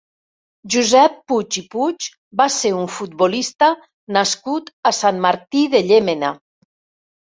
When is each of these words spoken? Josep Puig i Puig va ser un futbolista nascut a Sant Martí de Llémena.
Josep 0.75 1.19
Puig 1.31 1.59
i 1.61 1.63
Puig 1.75 2.07
va 2.43 2.49
ser 2.57 2.73
un 2.79 2.91
futbolista 2.97 3.71
nascut 4.21 4.77
a 4.93 4.97
Sant 5.05 5.25
Martí 5.31 5.67
de 5.79 5.89
Llémena. 5.91 6.39